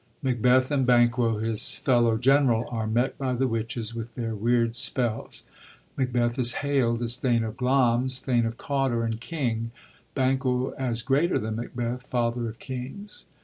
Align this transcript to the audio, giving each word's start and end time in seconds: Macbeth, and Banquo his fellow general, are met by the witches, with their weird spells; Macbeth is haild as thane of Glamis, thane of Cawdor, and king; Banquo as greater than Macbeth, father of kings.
Macbeth, 0.23 0.71
and 0.71 0.83
Banquo 0.83 1.37
his 1.37 1.75
fellow 1.75 2.17
general, 2.17 2.65
are 2.71 2.87
met 2.87 3.19
by 3.19 3.33
the 3.33 3.45
witches, 3.47 3.93
with 3.93 4.15
their 4.15 4.33
weird 4.33 4.75
spells; 4.75 5.43
Macbeth 5.95 6.39
is 6.39 6.53
haild 6.65 7.03
as 7.03 7.17
thane 7.17 7.43
of 7.43 7.55
Glamis, 7.55 8.17
thane 8.17 8.47
of 8.47 8.57
Cawdor, 8.57 9.03
and 9.03 9.21
king; 9.21 9.69
Banquo 10.15 10.69
as 10.71 11.03
greater 11.03 11.37
than 11.37 11.57
Macbeth, 11.57 12.01
father 12.07 12.49
of 12.49 12.57
kings. 12.57 13.27